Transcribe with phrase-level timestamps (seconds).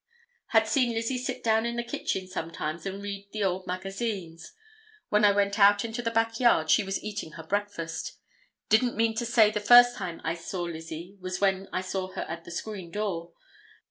[0.47, 4.51] Had seen Lizzie sit down in the kitchen sometimes and read the old magazines.
[5.09, 8.13] When I went out into the back yard she was eating her breakfast.
[8.67, 12.23] Didn't mean to say the first time I saw Lizzie was when I saw her
[12.23, 13.33] at the screen door.